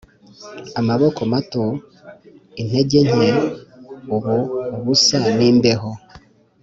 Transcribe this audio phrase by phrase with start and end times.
[0.79, 1.63] amaboko mato,
[2.61, 3.29] intege nke,
[4.15, 4.35] ubu
[4.77, 5.89] ubusa n'imbeho,